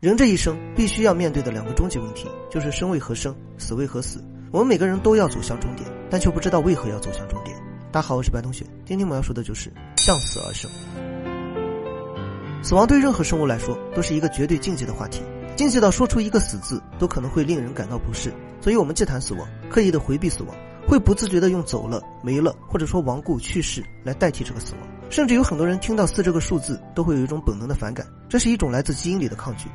[0.00, 4.24] 人这一生必须要面对的两个终极问题，就是生为何生，死为何死。
[4.50, 7.54] 我们每个人都要走向终点，但却不知道为何要走向终点。
[7.92, 10.70] 大家好，我是白同学，今天我要说的就是向死而生。
[12.62, 15.20] 死亡对任何生物来说都是一个绝对禁忌的话题，
[15.54, 18.32] 禁忌到说出一个死字都可能会令人感到不适。
[18.58, 20.56] 所以，我们忌谈死亡，刻意的回避死亡，
[20.88, 24.80] 会不自觉的用走了、没了，或者说亡故、去世来代替这个死亡。
[25.10, 29.68] 甚至有很多人听到四这个数字都会有一种本能的反感，这是一种来自基因里的抗拒。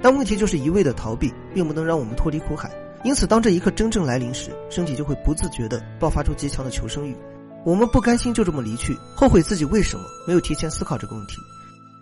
[0.00, 2.70] 但问题就是一味的逃避，并不能让我们脱离苦海。
[3.04, 7.16] 因此，当这一刻真正来临时，身体就会不自觉地爆发出极强的求生欲。
[7.64, 11.36] 我们不甘心就这么离去，后悔自己为什么没有提前思考这个问题。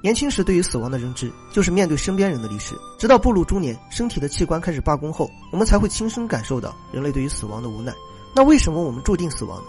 [0.02, 2.74] 年轻时对于死亡的认知，就是面对身边人的离世。
[2.98, 7.92] 直到步入中年，身体的器官开始罢工后，我们才会亲身感受到人类对于死亡的无奈。
[8.34, 9.64] 那为什么我们注定死亡呢？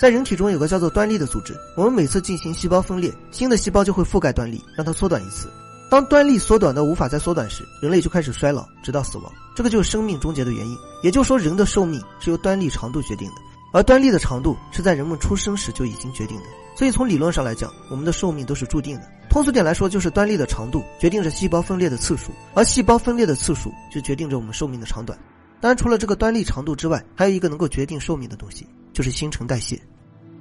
[0.00, 5.50] 在人体中有个叫做端粒的组织，我们每次进行细胞分裂，新的细胞就会覆盖端粒，让它缩短一次。
[5.90, 9.32] 当端粒缩短到无法再缩短时，人类就开始衰老，直到死亡。
[9.56, 10.78] 这个就是生命终结的原因。
[11.02, 13.34] 也就是说，人的寿命是由端粒长度决定的，
[13.72, 16.44] 而端粒的长度是在人们出生时就已经决定的。
[16.76, 19.10] 所以从理论上来讲，我们的寿命都是注定的。
[19.28, 25.18] 通俗点来说，就是端粒的长度决定着细胞分裂的次数，而细胞分裂的次数就决定着我们寿命的长短。
[25.60, 29.76] 当然，除了这个端粒长度之外，还有一个能够决定寿命的东西，就是新陈代谢。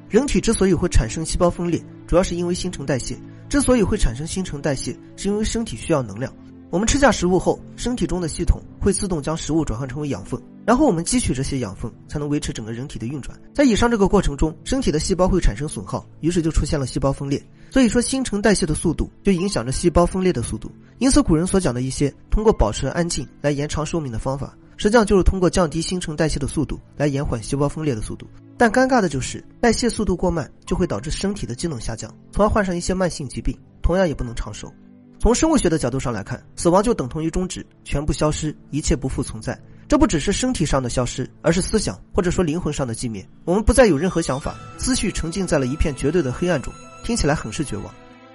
[0.09, 3.17] 人体之所以会产生细胞分裂，主要是因为新陈代谢。
[3.49, 6.31] 之所以会产生新陈代谢，是因为身体需要能量。
[6.69, 13.35] 我们吃下食物后，身体中的系统会自动将食物转换成为养分，然后我们汲取这些养分，才能维持整个人体的运转。
[13.55, 17.43] 在以上这个过程中，身体的细胞会产生损耗，于是就出现了细胞分裂。
[17.71, 20.71] 所以说，新陈代谢的速度就影响着细胞分裂的速度。
[20.99, 28.27] 因此，古人所讲的一些通过保持安静来延长寿命的方法，实际上就是通过降低新陈代谢的速度来延缓细胞分裂的速度。
[28.59, 34.69] 但尴尬的就是代谢速度过慢，就会导致身体的机能下降，从而患上一些慢性疾病，同样也不能长寿。
[35.17, 39.57] 从生物学的角度上来看，死亡就等同于终止，全部消失，一切不复存在。
[39.87, 43.25] 这不只是身体上的消失，而是思想或者说灵魂上的寂灭。
[43.45, 47.85] 我们不再有任何想法，思绪沉浸在了一片绝对的黑暗中，听起来很是绝望。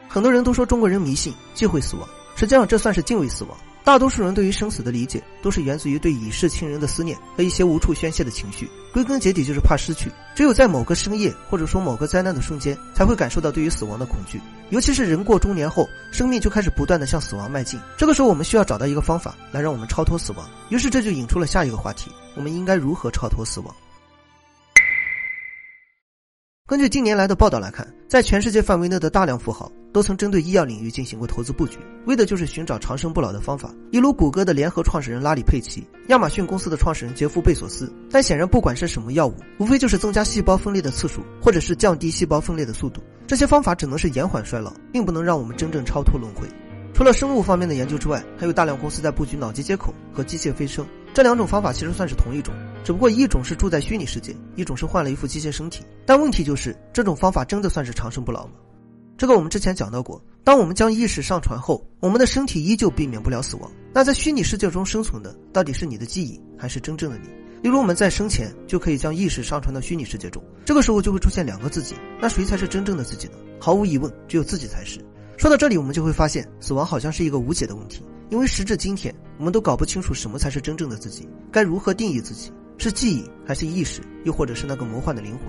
[0.09, 3.55] 很多人都说中国人迷信，忌讳死亡，实际上这算是敬畏死亡。
[3.85, 8.67] 大多数人对于生死的理解，都是源自于对已逝亲人的思念和一些无处宣泄的情绪。
[8.95, 10.11] 归根结底就是怕失去。
[10.35, 14.41] 只有在某个深夜，或者说某个灾难的瞬间，才会感受到对于死亡的恐惧。
[14.71, 17.79] 尤其是人过中年后，生命就开始不断的向死亡迈进。
[17.99, 20.49] 这个时候，我们需要找到一个方法来让我们超脱死亡。
[20.71, 23.75] 于是这就引出了下一个话题：我们应该如何超脱死亡？
[26.67, 31.77] 根据近年来的报道来看，在全世界范围内的大量富豪都曾针对医药领域进行过投资布局，
[32.07, 33.71] 为的就是寻找长生不老的方法。
[33.91, 37.93] 例如，谷歌的联合创始人拉里·佩奇，亚马逊公司的创始人杰夫·贝索斯。
[38.11, 43.03] 但显然，不管是什么药物，无非就是增加细胞分裂的次数，或者是降低细胞分裂的速度。
[43.27, 46.49] 这些方法只能是延缓衰老，并不能让我们真正超脱轮回。
[46.95, 50.87] 除了生物方面的研究之外，还有大量公司在布局脑机接口和机械飞升。
[51.15, 52.53] 这两种方法其实算是同一种。
[52.83, 55.85] 只不过一种是住在虚拟世界，一种是换了一副机械身体。
[56.05, 58.55] 但问题就是，这种方法真的算是长生不老吗？
[59.17, 60.21] 这个我们之前讲到过。
[60.43, 63.71] 当我们将意识上传后，我们的身体依旧避免不了死亡。
[63.93, 67.29] 那在虚拟世界中生存的，到底是你的记忆，还是真正的你？
[67.63, 71.95] 例如我们在生前就可以将意识上传到虚拟世界中，这个时候就会出现两个自己。
[72.21, 73.35] 那谁才是真正的自己呢？
[73.61, 74.99] 毫无疑问，只有自己才是。
[75.39, 78.03] 说到这里，我们就会发现，死亡好像是一个无解的问题，
[78.35, 82.53] 因为时至今天，我们都搞不清楚什么才是真正的自己，该如何定义自己。
[82.79, 85.43] 是记忆还是意识，又或者是那个魔幻的灵魂？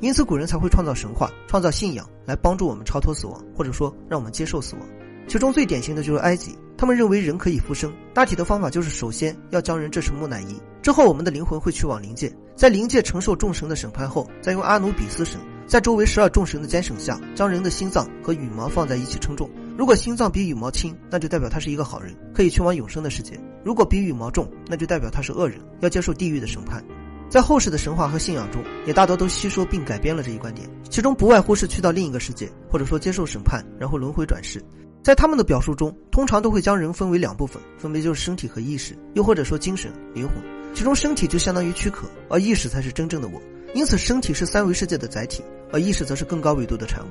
[0.00, 4.84] 因此，古人才会创造神话、创造信仰来帮助我们超脱死亡，或者说让我们接受死亡。
[5.28, 7.92] 其中最典型的就是埃及，他们认为人可以复生。
[8.12, 19.48] 大体的方法就是，首先要将人制成木乃伊，之后我们的灵魂会去往灵界，在灵界承受众神的审判后，再用阿努比斯神在周围十二众神的监审下，将人的心脏和羽毛放在一起称重。
[19.80, 26.84] 如果心脏比羽毛轻，那就代表他是一个好人，可以去往永生的世界；如果比羽毛重，那就代表他是恶人，要接受地狱的审判。
[27.30, 34.62] 在后世的神话和信仰中，也大多都吸收并改编了这一观点，其中不外乎是去到另一个世界，或者说接受审判，然后轮回转世。
[35.02, 40.36] 在他们的表述中，通常都会将人分为两部分，分别就是身体和意识，又或者说精神、灵魂。
[40.74, 43.40] 其中身体就相当于躯壳，而意识才是真正的我。
[43.72, 45.42] 因此，身体是三维世界的载体，
[45.72, 47.08] 而意识则是更高维度的产物。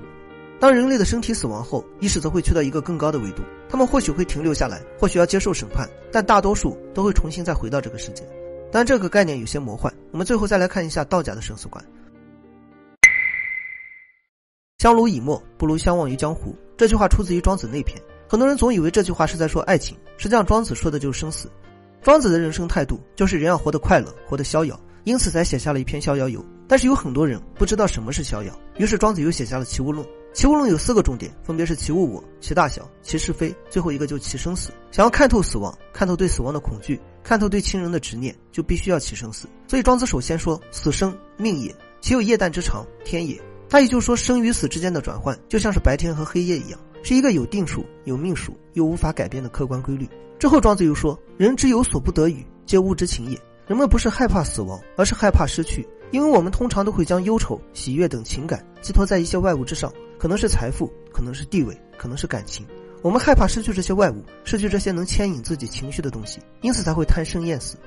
[0.59, 8.23] 当人类的身体死亡后，意识则会去到一个更高的维度，他们或许会停留下来，或许要接受审判，但大多数都会重新再回到这个世界。
[8.71, 9.91] 但这个概念有些魔幻。
[10.11, 11.83] 我们最后再来看一下道家的生死观：
[14.79, 16.53] 相濡以沫，不如相忘于江湖。
[16.77, 17.97] 这句话出自于《庄子》那篇。
[18.27, 21.49] 很多人总以为这句话是在说爱情，实际上庄子说的就是生死。
[22.01, 26.41] 庄子的人生态度就是人要活得快乐，活得逍遥，因此才写下了一篇《逍遥游》。
[26.67, 30.05] 但是有很多人不知道什么是逍遥，于是庄子又写下了《齐物论》。
[30.31, 34.71] 齐物论有四个重点，分别是其物我、其大小、其是非，最后一个就其生死。
[34.91, 39.47] 想要看透死亡，看透对死亡的恐惧，看透对亲人的执念，就必须要其生死。
[39.67, 41.75] 所以庄子首先说：“死生，命也。
[41.99, 50.07] 其有夜旦之长，天也。”他也就是说，生与死之间的转换，就像是白天和黑夜一样，是一个有定数、有命数又无法改变的客观规律。
[50.39, 53.37] 之后，庄子又说：“人之有所不得与，皆物之情也。
[53.67, 55.87] 人们不是害怕死亡，而是害怕失去。
[56.11, 62.65] 因为我们通常都会将忧愁、喜悦等情感寄托在一些外物之上，可能是财富，可能是地位，可能是感情。
[63.01, 67.77] 我们害怕失去这些外物，失去这些能牵引自己情绪的东西，因此才会贪生厌死。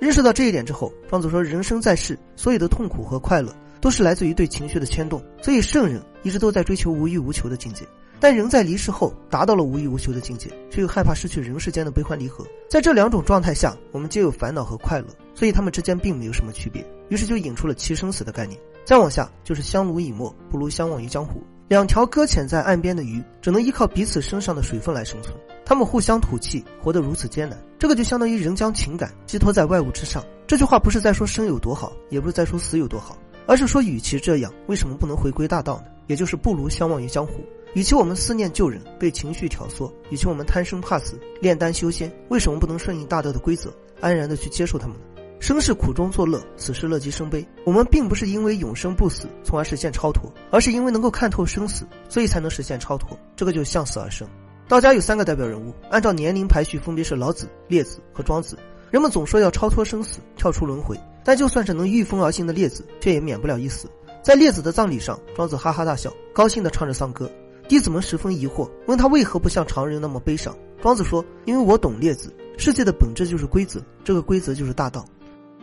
[0.00, 7.86] 认识到这一点之后，庄子说：人生在世，所有的痛苦和快乐。”都是来自于对情绪的牵动，所以圣人一直都在追求无欲无求的境界。
[8.18, 12.44] 但人在离世后达到了无欲无求的境界，却又害怕失去人世间的悲欢离合。
[12.68, 16.84] 在这两种状态下，我们皆有烦恼和快乐，所以他们之间并没有什么区别。
[17.08, 18.58] 于是就引出了其生死的概念。
[18.84, 21.42] 再往下就是相濡以沫，不如相忘于江湖。
[21.68, 25.36] 两条搁浅在岸边的鱼，只能依靠彼此身上的水分来生存。
[25.64, 27.58] 他们互相吐气，活得如此艰难。
[27.78, 30.24] 这个就相当于人将情感寄托在外物之上。
[30.46, 33.18] 这句话不是在说生有多好，也不是在说死有多好。
[33.48, 35.84] 而是说，与其这样，为什么不能回归大道呢？
[36.06, 37.44] 也就是不如相忘于江湖。
[37.74, 43.70] 与其我们思念旧人，被情绪挑唆；与其我们贪生怕死，炼丹修仙，为什么不能顺应大道的规则，
[44.00, 45.02] 安然的去接受他们呢？
[45.38, 47.46] 生是苦中作乐，死是乐极生悲。
[47.64, 53.18] 我们并不是因为永生不死，从而实现超脱，而是因为能够看透生死，所以才能实现超脱。
[53.36, 54.26] 这个就向死而生。
[54.66, 58.58] 道家有三个代表人物，按照年龄排序，分别是老子、列子和庄子。
[58.90, 60.98] 人们总说要超脱生死，跳出轮回。
[61.22, 63.90] 但就算是能御风而行的列子，却也免不了一死。
[64.26, 67.30] 在列子的葬礼上，庄子哈哈大笑，高兴地唱着丧歌。
[67.68, 70.52] 弟子们十分疑惑，问他为何不像常人那么悲伤。
[70.82, 75.06] 庄子说：“因为我懂列子，世界的本质就是规则，这个规则就是大道。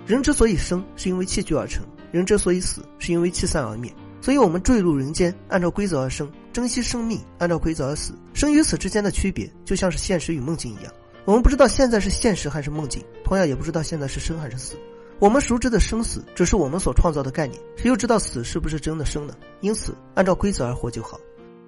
[0.07, 3.93] 人之所以生，是因为气聚而成；人之所以死，是因为气散而灭。
[4.21, 8.13] 所以，我们坠入人间，按照规则而生；珍惜生命，按照规则而死。
[8.33, 10.93] 生与死之间的区别，就像是现实与梦境一样。
[11.25, 14.77] 我们不知道现在是现实还是梦境，同样也不知道现在是生还是死。”
[15.23, 19.33] 我们熟知的生死只是我们所创造的概念，谁又知道死是不是真的生呢？
[19.61, 21.17] 因此，按照规则而活就好。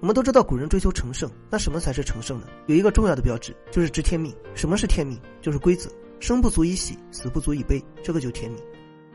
[0.02, 2.48] 我们都知道古人追求成圣，那什么才是成圣呢？
[2.66, 4.30] 有一个重要的标志，就是知天命。
[4.54, 5.18] 什么是天命？
[5.40, 5.90] 就是规则。
[6.20, 8.62] 生不足以喜，死不足以悲，这个就天命。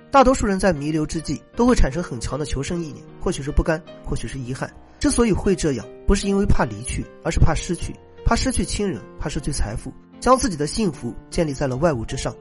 [0.10, 4.68] 大多数人在弥留之际，都会产生很强的求生意念，或许是不甘，或许是遗憾。
[5.00, 7.94] 之所以会这样，不是因为怕离去，而是怕失去，
[8.26, 12.36] 怕失去亲人，怕失去财富，将自己的幸福建立在了外物之上。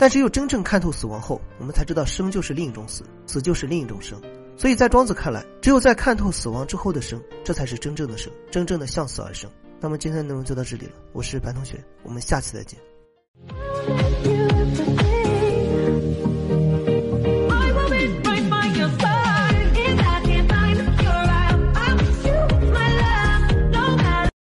[0.00, 4.18] 但只有真正看透死亡后，我们才知道生就是另一种死，死就是另一种生。
[4.56, 9.50] 所以在庄子看来，只有在看透死亡之后的生，这才是真正的生，真正的向死而生。
[9.78, 12.80] 那么今天的内容就到这里了，我是白同学，我们下期再见。